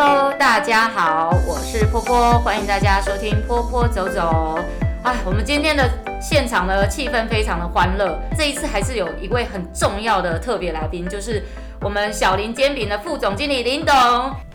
[0.00, 4.56] Hello，大家好，我是波波，欢迎大家收听波波走走。
[5.02, 5.90] 哎，我们今天的
[6.20, 11.42] 现场的气氛非常的欢乐，这一次还是有一位很重要的特别来宾，就是
[11.80, 13.92] 我们小林煎饼的副总经理林董，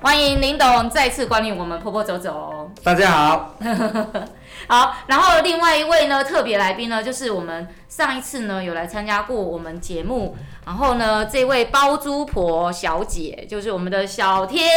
[0.02, 2.72] 欢迎林董再次光临我们波波走走。
[2.82, 3.54] 大家好。
[4.68, 14.70] 好，然后另外一位呢，特别来宾呢，就是我们上一次呢有来参加过我们节目，然后呢这位包租婆小姐就是我们的小天。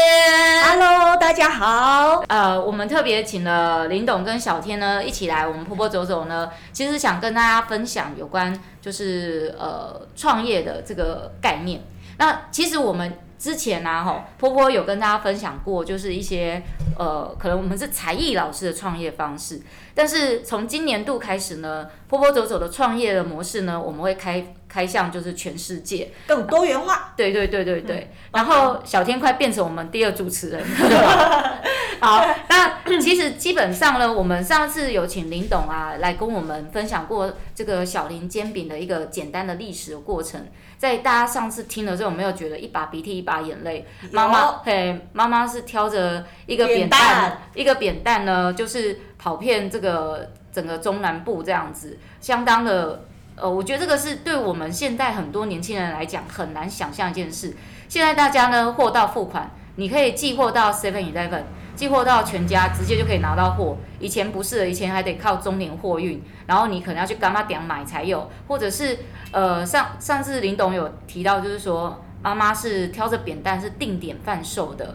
[0.64, 2.24] Hello，大家好。
[2.28, 11.80] 呃，我们特别请了林董跟小天呢一起来我们波波走走呢，其实想跟大家分享有关就是呃创业的这个概念。
[12.18, 13.18] 那其实我们。
[13.38, 16.62] 之前呢、啊，吼，波波有跟大家分享过，就是一些
[16.98, 19.60] 呃，可能我们是才艺老师的创业方式。
[19.96, 27.14] 但是从今年度开始呢，波波走走的创业的模式呢，我们会开开向就是全世界更多元化。
[27.16, 27.96] 对对对对对。
[27.96, 30.62] 嗯、然后小天快变成我们第二主持人。
[31.98, 40.46] 好，那其实基本上呢，我们上次有请林董啊来跟我们分享过这个小林煎饼的一个简单的历史的过程。
[40.76, 43.86] 在大家上次听了之后，有没有觉得一把鼻涕一把眼泪？
[44.10, 53.04] 妈妈，嘿，妈妈是挑着一个扁担，扁一个扁担呢，就是跑遍这个整个中南部这样子，相当的，
[53.36, 57.54] 呃，我觉得这个是对我们现在很多年轻人来讲很难想象一件事。
[57.88, 61.42] 现在大家呢，货到付款，你可以寄货到 Seven Eleven。
[61.76, 63.76] 寄货到全家，直接就可以拿到货。
[64.00, 68.96] 以前不是的，以前还得靠中联货运，然后你可能要去柑仔店买才有，或者是
[69.30, 74.94] 呃上上次林董有提到，就是说妈妈是挑着扁担是定点贩售的，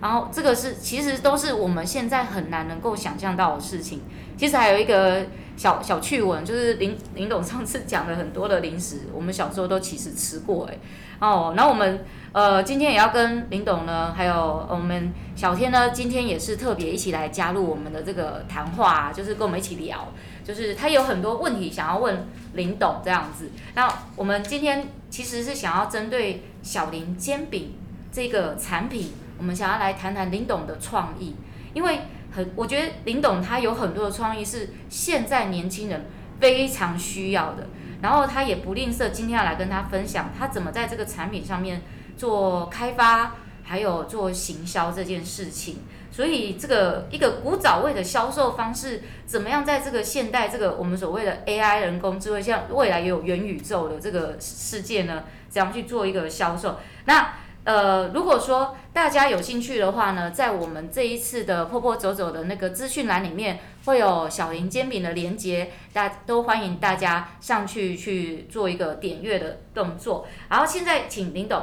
[0.00, 4.00] 然后这个是其实都是我们现在很难能够想象到的事情。
[4.36, 10.78] 其实还有一个小小趣闻，就是林林董上次讲了很多的零食，我们小时候都其实吃过哎。
[11.20, 12.02] 哦，然后我们
[12.32, 20.08] 呃今天也要跟林董呢，还有我们小天呢，今天也是特别一起来加入我们的这个谈话，就是跟我们一起聊，
[20.42, 23.50] 就是他有很多问题想要问林董这样子。
[23.74, 27.74] 那我们今天其实是想要针对小林煎饼
[28.10, 31.34] 这个产品，我们想要来谈谈林董的创意，
[31.72, 36.04] 因为很我觉得林董他有很多的创意是现在年轻人
[36.38, 37.68] 非常需要的。
[38.02, 41.80] 然后他也不吝啬，今天要来跟他分享他怎么在这个产品上面
[42.18, 45.78] 做开发，还有做行销这件事情。
[46.10, 56.78] 所以这个一个古早味的销售方式，怎么样在这个现代这个我们所谓的 AI 人工智慧，像未来也有元宇宙的这个世界呢，怎样去做一个销售？
[57.06, 57.32] 那。
[57.62, 70.26] 呃，如果说大家有兴趣的话呢，在我们这一次的波波走走的那个资讯栏里面，会有小林煎饼的连接，大家都欢迎大家上去去做一个点阅的动作。
[70.48, 71.62] 然后现在请林董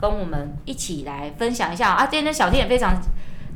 [0.00, 2.96] 跟我们一起来分享一下啊，今天小天也非常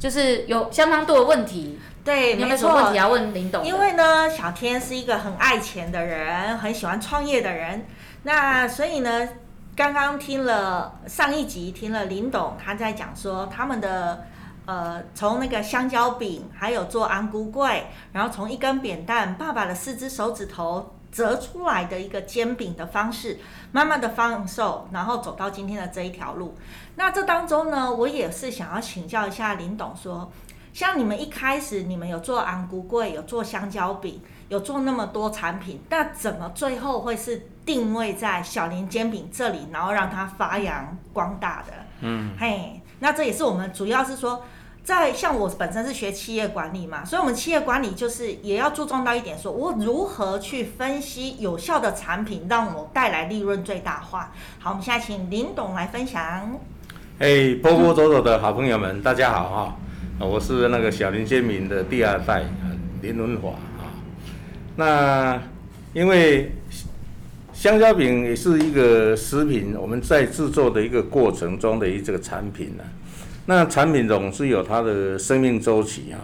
[0.00, 3.64] 就是有相当多的问题，对，你有没有什么问题要问林董？
[3.64, 7.86] 因为呢，小天是一个很爱钱的人，很喜欢创业的人，
[8.24, 9.28] 那所以呢。
[9.76, 14.24] 刚刚听了上一集，听了林董他在讲说他们的
[14.64, 17.82] 呃，从那个香蕉饼，还有做安菇粿，
[18.12, 23.38] 然后从一根扁担，爸爸的四只手指头折出来的一个煎饼的方式，
[23.70, 26.56] 慢慢的贩售，然后走到今天的这一条路。
[26.94, 30.32] 那这当中呢，我也是想要请教一下林董说，
[30.72, 37.48] 像你们一开始你们有做安菇粿，有做香蕉饼，有做那么多产品，那怎么最后会是？
[37.66, 41.72] 定位在小林煎饼这里，然后让它发扬光大的。
[42.02, 44.44] 嗯，嘿，那这也是我们主要是说，
[44.84, 54.30] 在像我本身是学企业管理嘛，所以我们企业管理就是也要注重到一点说，说我如何去分析有效的产品，让我带来利润最大化。
[54.60, 56.56] 好，我们现在请林董来分享。
[57.18, 59.76] 哎，波波走走的好朋友们，大家好哈，
[60.24, 62.44] 我是那个小林煎饼的第二代
[63.02, 63.65] 林文华啊。
[64.76, 65.42] 那
[65.92, 66.52] 因为。
[67.52, 72.92] 香蕉饼也是一个食品，我们在制作的一个过程中的一个产品呢、啊。
[73.46, 76.20] 那产品总是有它的生命周期啊。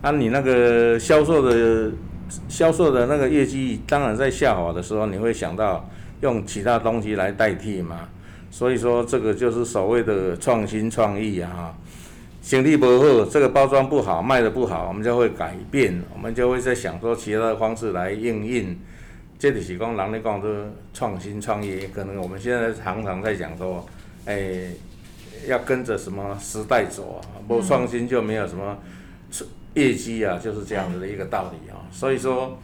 [0.00, 1.92] 那你那个销售的
[2.48, 5.86] 销售的那个业绩，当然在下滑的时候，你会想到
[6.22, 8.08] 用其他东西来代替嘛。
[8.50, 11.74] 所以说，这个就是所谓的创新创意啊。
[12.44, 18.76] 生意不好，这个包装不好，卖得不好，我们就会改变，我们就会在想说其他的方式来应用。
[19.38, 20.48] 这就是讲，人咧讲都
[20.92, 23.86] 创新创业，可能我们现在常常在讲说，
[24.26, 24.68] 哎，
[25.48, 28.76] 要跟着什么时代走啊，不创新就没有什么
[29.72, 31.80] 业绩啊，就是这样子的一个道理啊。
[31.90, 32.58] 所以说，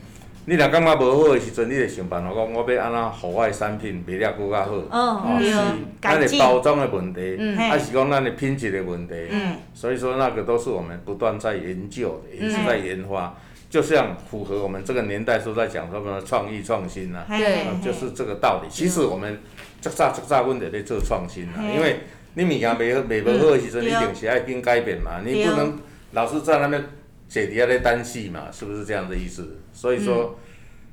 [0.46, 4.72] 你若感觉无好诶时阵，你就想办法讲，我要安怎，互我的产品卖了更较好。
[4.90, 5.52] 哦，对，
[6.00, 9.14] 咱诶包装诶问题，嗯还是讲咱诶品质诶问题。
[9.30, 9.56] 嗯。
[9.74, 13.34] 所以说，那个都是我们不断在研究的，也是在研发。
[13.68, 18.68] 就像符合我们这个年代说在讲什么创意创新啊，对，就是这个道理。
[18.68, 19.38] 其实我们
[19.80, 22.00] 这早这早，阮就在做创新啊，因为
[22.34, 25.78] 你物件卖好卖无好的时阵，你一定是爱紧改变嘛，你不能
[26.12, 26.84] 老是在那边
[27.30, 29.56] 坐伫遐咧等死嘛，是不是这样的意思？
[29.72, 30.36] 所以说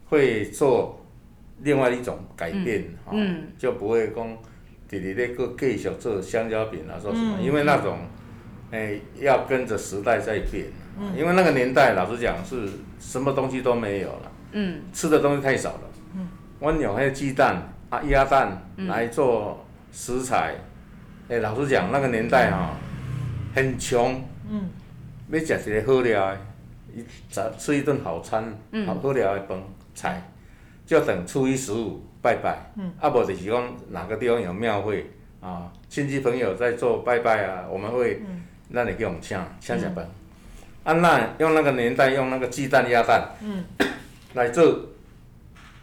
[0.05, 1.03] 会做
[1.63, 3.11] 另外一种改变，哈，
[3.57, 4.37] 就不会讲
[4.87, 7.41] 弟弟那个继续做香蕉饼啊，说什么？
[7.41, 7.97] 因为那种，
[8.71, 10.67] 诶，要跟着时代在变。
[11.15, 12.67] 因为那个年代，老实讲是
[12.99, 15.81] 什么东西都没有了，嗯，吃的东西太少了，
[16.15, 16.27] 嗯，
[16.59, 17.61] 我有那个鸡蛋
[17.91, 20.55] 啊、鸭蛋来做食材，
[21.29, 22.71] 哎，老实讲，那个年代哈，
[23.53, 24.69] 很穷，嗯，
[25.29, 26.37] 要食一个好料的，
[26.95, 27.05] 一
[27.59, 28.43] 吃一顿好餐，
[28.85, 29.61] 好好料的饭
[29.93, 30.21] 菜，
[30.85, 38.21] 就等初一十五拜拜，嗯，啊，无就是讲哪个地方有庙会啊，亲戚朋友在做拜拜啊，我们会，
[38.69, 40.07] 那你给我们请请食饭。
[40.83, 43.63] 啊，那用那个年代用那个鸡蛋鸭蛋，嗯，
[44.33, 44.79] 来做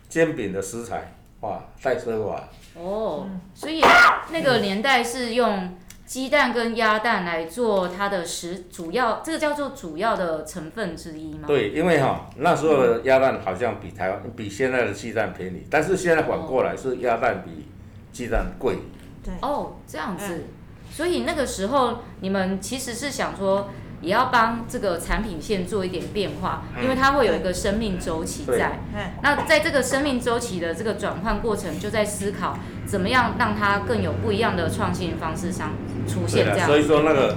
[0.09, 2.43] 煎饼的食材，哇，太奢华。
[2.77, 3.83] 哦，所以
[4.31, 11.45] 那个年代是用鸡蛋跟鸭蛋来做它的食主要，这个叫做主要的成分之一吗？
[11.47, 17.67] 对，因为哈那时候的鸭蛋好像比台湾比现在的鸡蛋便宜，但是现在反过来是鸭蛋比
[18.13, 18.77] 鸡蛋贵。
[19.23, 19.33] 对。
[19.43, 20.45] 哦，这样子，
[20.91, 23.69] 所以那个时候你们其实是想说。
[24.05, 28.79] 也要帮这个产品线做一点变化，因为它会有一个生命周期在。
[29.23, 35.71] 那在这个生命周期的这个转换过程，就在思考怎么样让它更有不一样的创新方式上
[36.07, 36.45] 出现。
[36.45, 36.67] 这样。
[36.67, 37.37] 所以说那个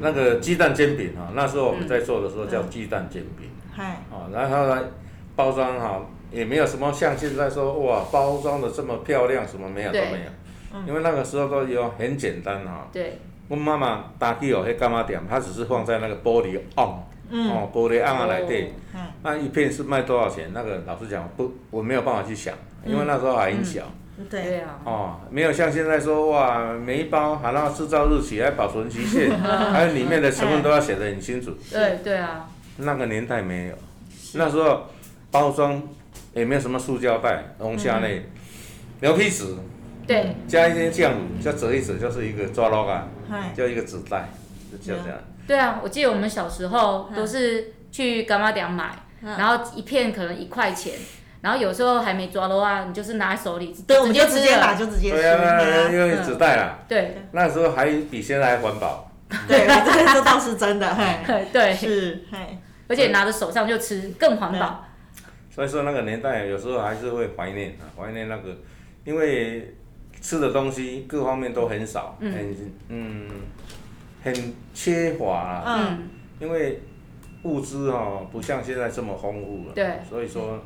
[0.00, 3.48] 那个鸡蛋煎饼啊，那时候我们在做的时候叫鸡蛋煎饼。
[3.72, 4.18] 嗨、嗯。
[4.18, 4.82] 哦，然后呢，
[5.36, 6.02] 包装哈
[6.32, 10.84] 也没有什么像现在说哇包装的这么漂亮，什么没有都没有。
[10.88, 12.88] 因为那个时候都有很简单哈。
[12.92, 13.20] 对。
[13.48, 20.50] 我妈妈打去哦，迄干妈店，它只是放在那个玻璃瓮，嗯、哦，玻璃瓮啊内底，嗯、那一片是卖多少钱？
[20.54, 22.54] 那个老实讲不，我没有办法去想，
[22.86, 23.82] 因为那时候还很小。
[24.16, 24.80] 嗯、对啊。
[24.84, 31.52] 哦，没有像现在说哇，每一包还要制造日期，还保存期限， 还有里面的成分都要写得很清楚。
[31.70, 32.48] 对对啊。
[32.78, 33.74] 那个年代没有，
[34.34, 34.84] 那时候
[35.30, 35.82] 包装
[36.32, 38.26] 也没有什么塑胶袋，龙虾类，
[39.00, 39.54] 牛皮纸。
[40.06, 43.08] 对，加一些酱乳，再折一折，就是一个抓捞啊，
[43.56, 44.28] 就一个纸袋，
[44.80, 45.18] 就这样。
[45.46, 50.94] 对啊，我记得我们小时候都是去干妈店买，然后一片可能一块钱，
[51.40, 55.16] 然后有时候还没抓牢啊，你就是拿在手里，对，我们就直接拿就直接吃。
[55.16, 56.78] 对啊，因为纸袋啊。
[56.88, 57.16] 对。
[57.32, 59.10] 那时候还比现在还环保。
[59.48, 59.66] 对，
[60.12, 61.46] 这倒是真的，嘿。
[61.52, 61.74] 对。
[61.74, 62.24] 是，
[62.88, 64.84] 而且拿着手上就吃，更环保。
[65.50, 68.48] 所以说那个年代有时候还是会怀念啊，怀念那个，
[69.04, 69.74] 因为。
[70.24, 72.32] 吃的东西各方面都很少，嗯。
[72.32, 72.56] 很
[72.88, 73.28] 嗯
[74.24, 74.34] 很
[74.72, 76.08] 缺乏啦，嗯，
[76.40, 76.80] 因为
[77.42, 80.58] 物资哦不像现在这么丰富了，对，所以说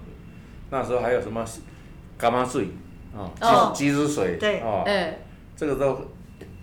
[0.71, 1.45] 那时候还有什么
[2.17, 2.69] 柑仔水
[3.13, 5.19] 啊，鸡鸡汁水，对，哦，哎，
[5.57, 6.01] 这个都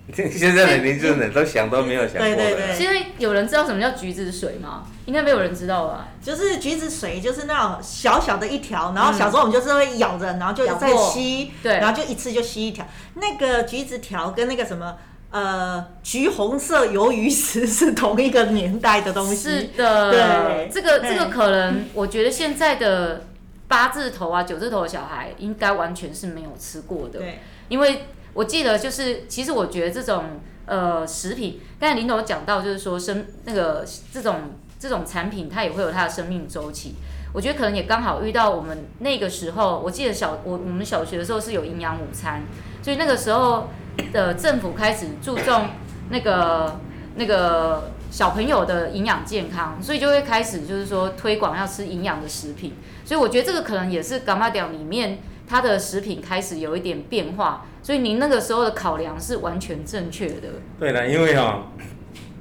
[0.14, 2.36] 现在的年轻人都想都没有想过的。
[2.36, 2.76] 对对对。
[2.76, 4.84] 现在有人知道什么叫橘子水吗？
[5.06, 6.08] 应该没有人知道吧？
[6.22, 12.86] 就是橘子水，就是那种小小的一条，然后小时候我们就是会咬着，然后就再吸，对，然后就一次就吸一条。
[13.16, 14.96] 那个橘子条跟那个什么
[15.32, 19.36] 呃橘红色鱿鱼丝是同一个年代的东西。
[19.36, 23.28] 是的，对，这个这个可能我觉得现在的
[23.68, 34.56] 八字头啊九字头的小孩应该完全是没有吃过的，对，因为我记得就是其实我觉得这种呃食品，刚才林总讲到就是说生那个这种。
[34.78, 36.96] 这种产品它也会有它的生命周期，
[37.34, 39.80] 我觉得可能也刚好遇到我们那个时候。
[39.80, 42.44] 我记得小我我们小学的时候是有营养午餐，
[42.84, 43.70] 所以那个时候
[44.12, 45.70] 的政府开始注重
[46.10, 46.80] 那个
[47.16, 52.74] 那个小朋友的营养健康，所以就会开始就是说推广要吃营养的食品。
[53.06, 57.66] 所以我觉得这个可能也是柑仔店里面它的食品开始有一点变化。
[57.82, 60.50] 所以您那个时候的考量是完全正确的。
[60.80, 61.64] 对的，因为哈、哦，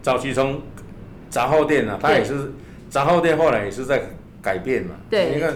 [0.00, 0.62] 早期从
[1.28, 2.54] 杂货店啊，它也是
[2.88, 4.00] 杂货店，后来也是在
[4.40, 4.94] 改变嘛。
[5.10, 5.54] 对，你看，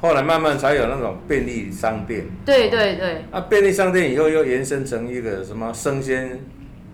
[0.00, 2.26] 后来慢慢才有那种便利商店。
[2.44, 3.24] 对对对。
[3.30, 6.40] 啊，便利商店以后又延伸成一个什么生鲜、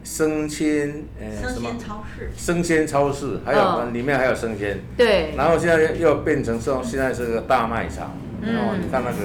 [0.04, 1.70] 生鲜，呃，什么？
[1.70, 2.30] 生鲜超市。
[2.36, 4.78] 生鲜超市，还有里面还有生鲜。
[4.96, 5.34] 对。
[5.36, 8.12] 然后现在又变成说，现在是个大卖场。
[8.40, 9.16] 然后你看那个，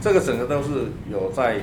[0.00, 1.60] 这个整个都是有在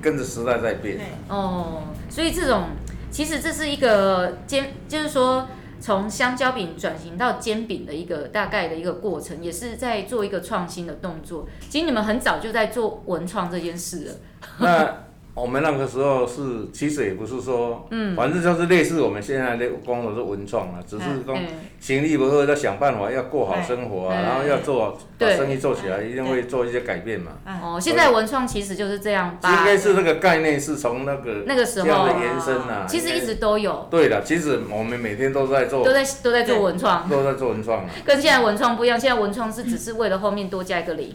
[0.00, 0.98] 跟着时代在变。
[1.28, 2.66] 哦，所以这种
[3.10, 5.48] 其实这是一个煎，就是说。
[5.80, 11.46] 从香蕉饼转型到煎饼的一个大概的一个过程，也是在做一个创新的动作。
[11.70, 14.14] 其实你们很早就在做文创这件事了。
[14.58, 15.04] 那
[15.40, 21.36] 我们那个时候是，其实也不是说，嗯，反正就是类似我们现在的工作是文创啊，只是说
[21.78, 27.32] 行李不够要想办法要过好生活啊，然后要做把生意做起来，一定会做一些改变嘛。
[27.62, 29.38] 哦，现在文创其实就是这样。
[29.44, 32.84] 应该是那个概念是从那个那个时候的延伸啊。
[32.88, 33.86] 其实一直都有。
[33.90, 37.84] 对的，其实我们每天都在做，都在都在做文创，都在做文创。
[38.04, 41.14] 跟现在文创不一样，现在文创是只是为了后面多加一个零。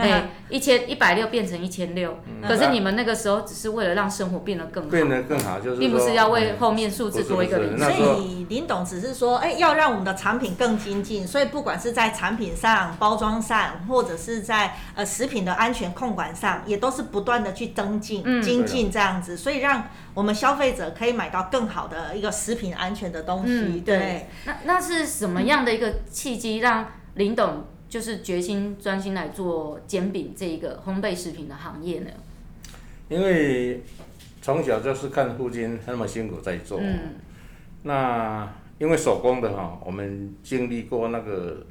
[0.00, 7.78] 哎，一千一百六变成一千六，可是你们那个时候只是为了让生活变得更好，变得更好，就是并不是要为后面数字多一个零。
[7.78, 23.80] 所以林董只是说，哎，要让我们的产品更精进，所以不管是在产品上、包装上，或者是在呃食品的安全控管上，也都是不断的去增进、精进这样子，所以让我们消费者可以买到更好的一个食品安全的东西。
[23.80, 27.64] 对，那那是什么样的一个契机让林董？
[27.90, 32.10] 就是决心专心来做煎饼这一个烘焙食品的行业呢？
[33.08, 33.82] 因为
[34.40, 37.16] 从小就是看父亲那么辛苦在做，嗯，
[37.82, 41.66] 那因为手工的哈，我们经历过那个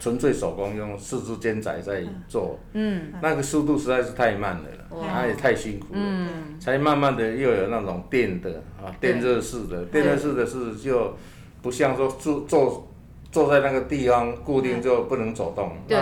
[0.00, 4.68] 纯粹手工用四肢煎仔在做，嗯，那个速度实在是太慢了，
[5.08, 11.16] 它也太辛苦了，嗯，才慢慢的又有那种电的啊，电热式的，电热式的是就
[11.62, 12.88] 不像说做做。
[13.32, 15.72] 坐在那个地方固定就不能走动。
[15.88, 15.98] 对。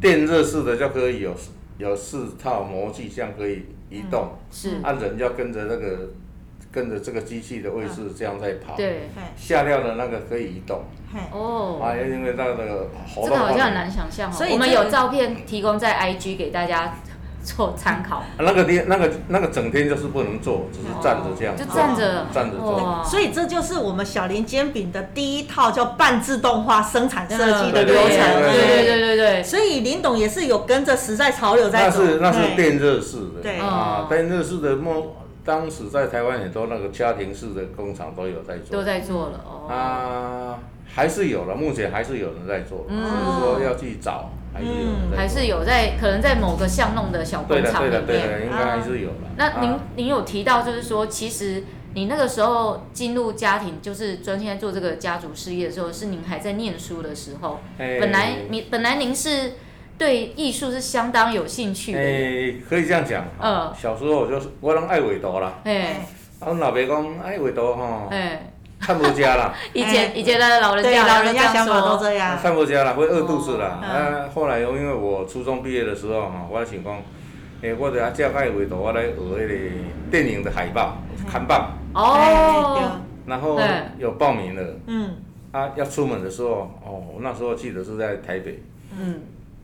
[0.00, 1.32] 电热式的就可以有
[1.78, 4.28] 有四套模具，这样可以移动。
[4.50, 4.80] 是。
[4.82, 6.10] 啊，人要跟着那个
[6.70, 8.76] 跟着这个机器的位置这样在跑。
[8.76, 9.08] 对。
[9.36, 10.82] 下料的那个可以移动。
[11.32, 11.80] 哦。
[11.82, 14.34] 啊，因为那个这个好像很难想象哦。
[14.34, 16.94] 所以我们有照片提供在 IG 给大家。
[17.44, 23.04] 做参考，那个天，那个那个整天就是不能坐，只是站着这样，就站着站着做。
[23.04, 28.08] 所以这就是我们小林煎饼的第一套叫半自动化生产设计的流程。
[28.08, 29.42] 对对对对对。
[29.42, 32.00] 所以林董也是有跟着时代潮流在走。
[32.02, 39.68] 那是那是电热式的，对啊，电热式的莫，当时在台湾很多那个家庭式的工厂都有在做，都在做了哦。
[39.68, 44.30] 啊，还是有了，目前还是有人在做，只是说要去找。
[44.56, 49.16] 嗯，还是有在可能在某个巷弄的小工厂里面，对的，应该还是有的。
[49.36, 57.60] 那您您有提到，就是说，其实你那个时候进入家庭，就是专心在做这个家族事业的时候，是您还在念书的时候。
[57.78, 59.54] 本来你本来您是
[59.98, 61.98] 对艺术是相当有兴趣的。
[61.98, 63.24] 哎，可以这样讲。
[63.40, 63.72] 嗯。
[63.76, 65.54] 小时候我就是我拢爱画图啦。
[65.64, 66.06] 哎。
[66.40, 68.08] 啊，我老爸讲爱画图吼。
[68.10, 68.50] 哎。
[68.84, 72.36] 看不家了， 以前以前的老人家，老人家想法都这样。
[72.36, 73.66] 看不家了，会饿肚子了。
[73.66, 77.02] 啊，后来因为我初中毕业的时候哈，我想讲，
[77.62, 79.54] 诶，我得啊，这样爱画图，我来学迄个
[80.10, 81.70] 电影的海报、看板。
[81.94, 83.00] 哦。
[83.26, 83.58] 然后
[83.96, 84.62] 有报名了。
[84.86, 85.16] 嗯。
[85.50, 88.62] 啊，要出门的时候，哦，那时候记得是在台北。
[88.98, 89.20] 嗯。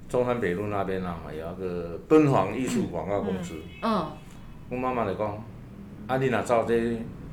[0.08, 3.54] 中山北路那边啊，有一个敦煌艺术广告公司。
[3.82, 4.06] 嗯。
[4.70, 5.44] 我妈妈就讲，
[6.06, 6.74] 啊，你若走这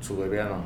[0.02, 0.60] 厝那边啊？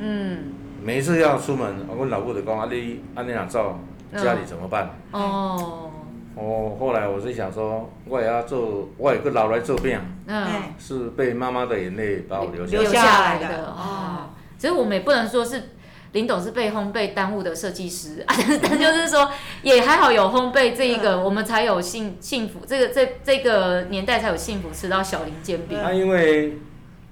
[0.00, 0.38] 嗯。
[0.84, 3.78] 每一次要出门，我老婆就讲：“啊你，啊你若走，
[4.16, 5.90] 家里怎么办？”哦。
[6.34, 10.00] 哦，后来我是想说，我也要做，我也个老来做病。
[10.26, 10.44] 嗯。
[10.78, 12.82] 是被妈妈的眼泪把我留下来。
[12.82, 14.30] 留下来的哦。
[14.58, 15.70] 其实我们也不能说是
[16.12, 19.30] 林董是被烘焙耽误的设计师， 但就是说
[19.62, 25.78] 也还好有烘焙这一个，我们才有幸幸福，这个这这个年代才有幸福吃到小林煎饼。
[25.82, 26.58] 那，因为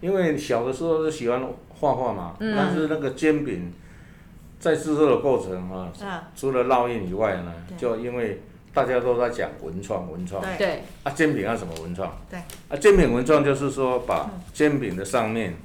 [0.01, 1.43] 因为小的时候是喜欢。
[1.81, 3.73] 画画嘛，但是那个煎饼
[4.59, 5.91] 在制作的过程啊，
[6.37, 8.43] 除了烙印以外呢，就因为
[8.75, 12.15] 大家都在讲文创，文创，对，啊煎饼要什么文创？
[12.29, 12.39] 对，
[12.69, 15.57] 啊煎饼文创就是说把煎饼的上面，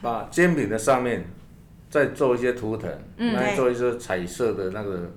[0.00, 1.26] 把煎饼的上面
[1.90, 5.10] 再做一些图腾，来做一些彩色的那个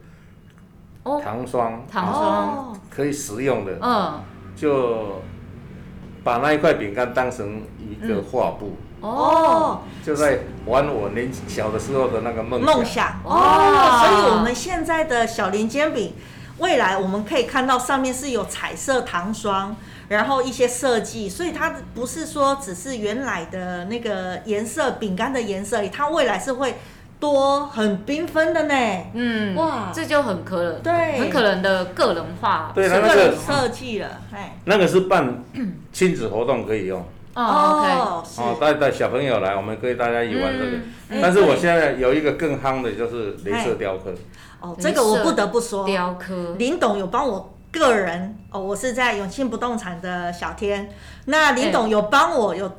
[1.23, 2.81] 糖霜，糖霜。
[2.89, 4.19] 可以食用的，嗯，
[4.57, 5.21] 就。
[6.23, 13.19] 把那一块饼干当成一个画布，嗯、哦，就在玩我年小的时候的那个梦梦想。
[13.23, 16.13] 哦，所以我们现在的小林煎饼，
[16.59, 19.75] 未来我们可以看到上面是有彩色糖霜，
[20.09, 26.75] 然后一些设计，所以它不是说只是原来的那个颜色饼干的颜色，它未来是会。
[27.21, 28.75] 多很缤纷的呢，
[29.13, 35.43] 嗯，哇，这就很可能，对，很可能的个人化，对，个人设计了，哎，那个是办
[35.93, 36.99] 亲子活动可以用，
[37.35, 40.71] 哦，哦，带带小朋友来，我们可以大家一起玩这个。
[41.21, 44.11] 但是我现在有一个更夯的，就是镭射雕刻。
[44.59, 50.89] 哦，这个我不得不说，雕刻，林董有帮我个人，哦，我是在永庆不动产的小天，
[51.25, 52.71] 那林董有帮我有。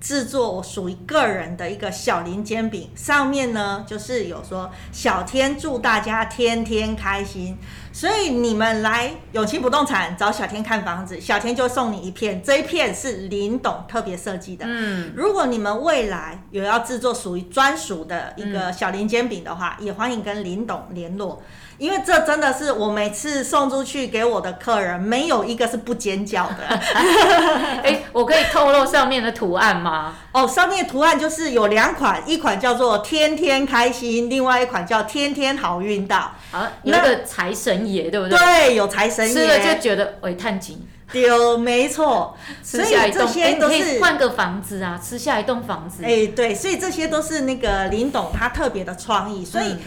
[0.00, 7.56] 制作我属于个人的一个小林煎饼，上面呢就是有说小天祝大家天天开心，
[7.92, 14.66] 所以你们来永庆不动产找小天看房子，小天就送你一片，这一片是林董特别设计的。
[14.68, 21.42] 嗯，如果你们未来有要制作属于专属的一个小林煎饼的话，嗯、也欢迎跟林董联络。
[21.78, 26.64] 因为这真的是我每次送出去给我的客人，没有一个是不尖叫的。
[27.84, 30.14] 哎，我可以透露上面的图案吗？
[30.32, 36.32] 哦，上面的图案就是有两款，一款叫做“天天开心”，另外一款叫“天天好运到”。
[36.50, 38.38] 啊，有个财神爷，对不对？
[38.38, 39.34] 对，有财神爷。
[39.34, 40.86] 吃了就觉得哎，探景。
[41.12, 42.36] 丢，没错。
[42.64, 46.02] 吃下一栋，所以这些都是换个房子啊，吃下一栋房子。
[46.02, 49.66] 哎，对，所以这些都是那个林董他特别的创意，所以。
[49.66, 49.80] 嗯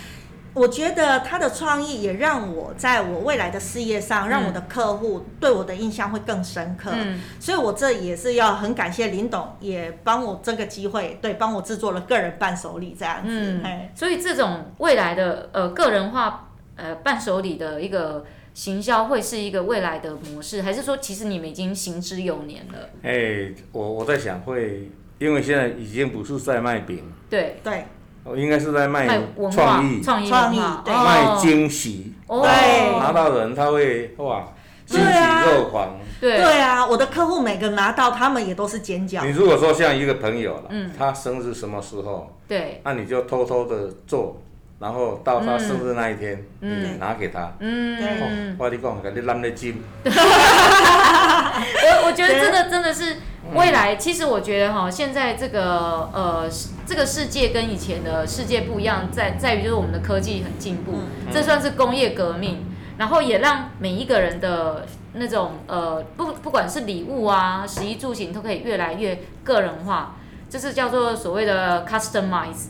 [0.53, 6.89] 我觉得他的创意也让我在我未来的事业上，让我的客户对我的印象会更深刻。
[6.93, 13.29] 嗯，所以我这也是要很感谢林董，也帮我这个机会，对，帮我制作了个人伴手礼这样子。
[13.63, 22.89] 嗯，所以这种未来的呃个人化呃伴手礼的一个行销，会是一个未来的模式，还是说其实你们已经行之有年了？
[23.03, 24.89] 哎，我我在想会，
[25.19, 27.03] 因为现在已经不是在卖饼。
[27.29, 27.85] 对对。
[28.29, 29.07] 我应该是在卖
[29.51, 32.13] 创意，创意，创意，卖惊喜。
[32.27, 34.43] 对，拿到人他会哇，
[34.85, 35.05] 惊喜
[35.45, 35.97] 若狂。
[36.21, 39.23] 对对啊，我的客户每个拿到，他们也都是尖叫。
[39.23, 42.35] 你如果说像一个朋友了，他生日什么时候？
[42.47, 44.39] 对，那你就偷偷的做，
[44.79, 47.51] 然后到他生日那一天，嗯拿给他。
[47.59, 49.81] 嗯，我跟你讲，给你揽的金。
[51.59, 53.17] 我我觉得真的真的是。
[53.55, 56.47] 未来其实我觉得哈，现在这个呃
[56.85, 60.99] 这个世界跟以前的世界不一样，在在于就是我们的科技很进步，
[61.33, 62.63] 这算是工业革命，
[62.99, 72.67] 然后也让每一个人的那种呃不不管是礼物啊、食衣住行都可以越来越个人化，这是叫做所谓的 customize，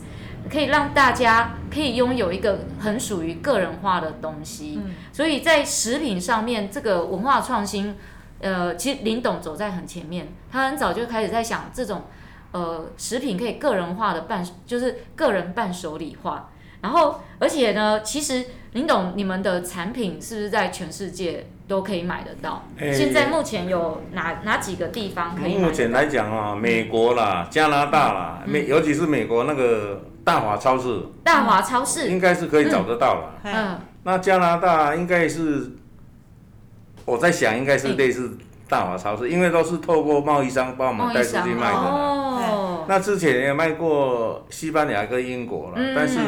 [0.50, 4.80] 可以让大家可以拥有一个很属于个人化的东西，
[5.12, 7.98] 所以在食品上面这个文化创新。
[8.40, 12.04] 呃，其实林董走在很前面，他很早就开始在想这种，
[12.52, 16.48] 呃，食品可以个人化的伴，就是个人伴手礼化。
[16.80, 22.64] 然后，而且呢，其实林董你们的产品是不是在全世界都可以买得到？
[22.78, 25.66] 欸、现在目前有哪哪几个地方可以买？
[25.66, 33.34] 目前来讲啊，美国啦、加拿大啦，美、嗯、尤其是美国那个大华超市，大华超市应该是可以找得到了。
[33.42, 35.72] 嗯，嗯那加拿大应该是。
[37.10, 41.76] 我在想，应该是类似大华超市，因为都是透过贸易商帮我们带出去卖的。
[41.76, 42.84] 哦。
[42.88, 46.18] 那之前也卖过西班牙跟英国了，但是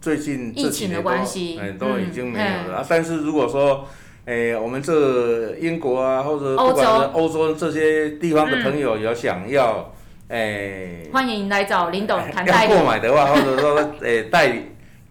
[0.00, 2.84] 最近这几年都哎都已经没有了。
[2.86, 3.86] 但是如果说，
[4.26, 9.90] 哎，我们这英国啊，或者不管是欧洲这些地方的朋友有想要，
[10.28, 14.60] 哎，欢迎来找林董谈要购买的话，或者说哎代理。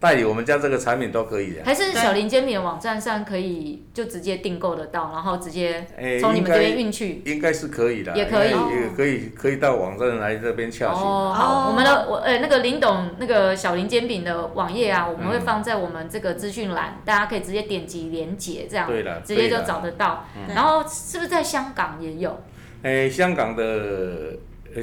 [0.04, 5.88] 代理我们家这个产品都可以的，还是小林煎饼的网站上可以就直接订购得到，然后直接
[6.20, 11.02] 从你们这边运去，应该是可以的，也可以，也可以可以到网站来这边洽询。
[11.02, 20.26] 哦，好，我们的我呃那个林董那个小林煎饼的网页啊，我们会放在我们这个资讯栏，大家可以直接点击连接，这样对的，直接就找得到。
[20.54, 22.38] 然后是不是在香港也有？
[22.82, 24.34] 哎，香港的。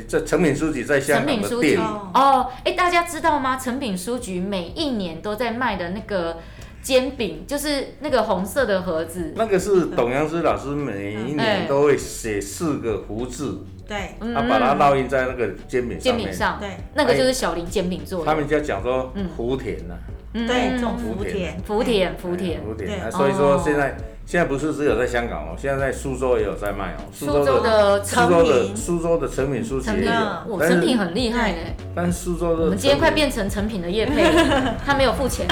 [0.09, 3.57] 这诚品书局在香港的店哦，哎，大家知道吗？
[3.57, 6.38] 诚品书局每一年都在卖的那个
[6.83, 9.33] 煎饼，就是那个红色的盒子。
[9.37, 18.26] 那个是董阳诗老师每一年都会写四个福字，对，他把它烙印在那个煎饼煎饼上，对，那个就是小林煎饼做的。
[18.26, 19.94] 他们家讲说福田呐，
[20.33, 23.96] 对，这种福田，福田，福田，福田，所以说现在。
[24.31, 27.03] 现在不是只有在香港哦，现在在苏州也有在卖哦。
[27.12, 31.75] 苏州的苏州的苏州的成品书籍也有，哇，诚品很厉害哎。
[31.97, 34.23] 但是苏州的，我们今天快变成成品的业配，
[34.87, 35.49] 他没有付钱。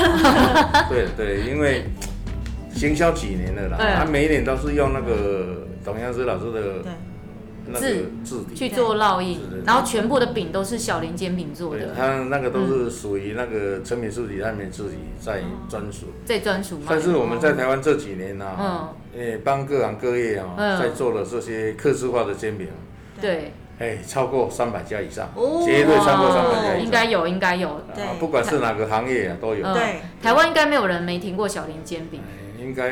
[0.89, 1.87] 对对，因为
[2.73, 6.89] 行销几年了啦，他每一年都是用那个董阳诗老师的。
[7.75, 11.95] 字字去做烙印，然后全部的饼都是小林煎饼做的。
[11.97, 16.81] 他那个都是属于那个成品书局他们自己在专属，在专属。
[16.89, 22.69] 但是我们在台湾这几年呢，嗯，诶，帮各行各业啊，在做了这些客制化的煎饼。
[23.21, 23.53] 对。
[23.79, 25.29] 哎，超过三百家以上，
[25.65, 26.85] 绝对超过三百家以上。
[26.85, 27.81] 应该有，应该有。
[27.95, 28.03] 对。
[28.19, 29.63] 不管是哪个行业啊，都有。
[29.73, 30.01] 对。
[30.21, 32.21] 台湾应该没有人没听过小林煎饼。
[32.59, 32.91] 应该。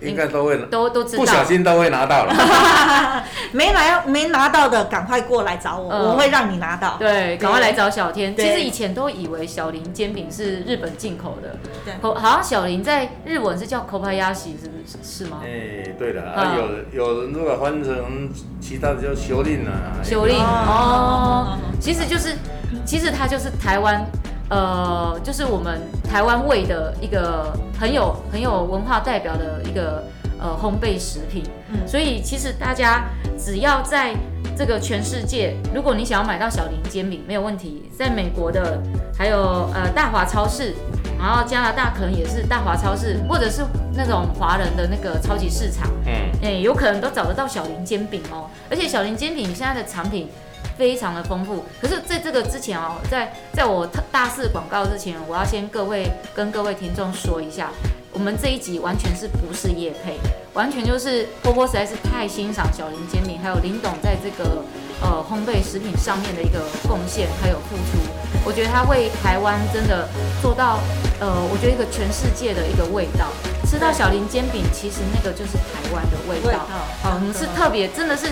[0.00, 2.34] 应该都会都都知道，不小心都会拿到了。
[3.52, 6.96] 没拿没拿到的，赶快过来找我，嗯、我会让你拿到。
[6.98, 8.36] 对，赶快来找小天。
[8.36, 14.98] 其实以前都以为小林煎饼是日本进口的，对，好像小林在日文是叫 Kobayashi，是不是？
[15.02, 15.38] 是吗？
[15.42, 16.56] 哎、欸，对的啊，
[16.92, 18.28] 有有人如果翻成
[18.60, 22.36] 其他的叫修令啊，修令哦，其实就是，
[22.84, 24.04] 其实它就是台湾。
[24.48, 30.04] 呃，就是我们台湾味的一个很有很有文化代表的一个
[30.38, 33.06] 呃烘焙食品，嗯，所以其实大家
[33.36, 34.14] 只要在
[34.56, 38.80] 这个全世界，如果你想要买到小林煎饼，没有问题，在美国的
[39.18, 40.74] 还有呃大华超市，
[41.18, 50.28] 然后加拿大可能也是大华超市，或者是那种华人的那个超级市场，嗯，哎，有可能都找得到小林煎饼哦，而且小林煎饼现在的产品。
[50.76, 57.70] 非常的丰富，可是在这个之前哦，在在我大肆广告之前，我要先各位跟各位听众说一下，
[58.12, 60.18] 我们这一集完全是不是叶配，
[60.52, 64.62] 完全就是波波实在是太欣赏小林煎饼，还有林董在这个
[65.00, 67.98] 呃烘焙食品上面的一个贡献还有付出，
[68.44, 70.06] 我觉得他为台湾真的
[70.42, 70.78] 做到
[71.20, 73.28] 呃，我觉得一个全世界的一个味道，
[73.64, 76.66] 吃到小林煎饼，其实那个就是台湾的味道，
[77.02, 78.26] 好，我们是特别真的是。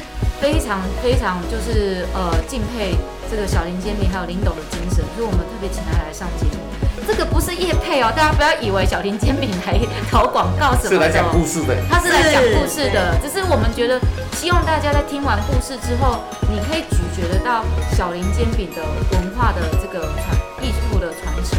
[0.44, 2.94] 非常非常就是呃敬佩
[3.30, 6.60] 这个小林煎饼还有林董的精神，所以我们特别请他来上节目。
[7.08, 9.80] 这个不是叶配哦，大家不要以为小林煎饼来
[10.10, 10.90] 投广告什么的。
[10.90, 11.74] 是来讲故事的。
[11.88, 13.98] 他是来讲故事的，只是我们觉得
[14.36, 16.20] 希望大家在听完故事之后，
[16.52, 17.64] 你可以咀嚼得到
[17.96, 18.84] 小林煎饼的
[19.16, 21.56] 文化的这个传艺术的传承。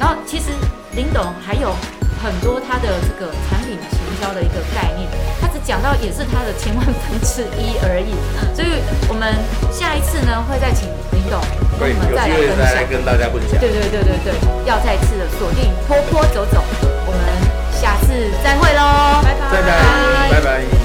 [0.00, 0.50] 然后其实
[0.96, 1.70] 林董还有。
[2.24, 5.06] 很多他的这个产品行销的一个概念，
[5.64, 8.12] 讲到也是他的千万分之一而已，
[8.54, 8.68] 所以
[9.08, 9.34] 我们
[9.72, 11.40] 下一次呢会再请林董
[11.80, 13.58] 跟我们再来分享，跟大家分享。
[13.58, 14.34] 对对对对对，
[14.66, 16.62] 要再次的锁定坡坡走走，
[17.06, 17.20] 我们
[17.72, 18.12] 下次
[18.44, 20.83] 再会喽，拜拜，拜拜，拜拜。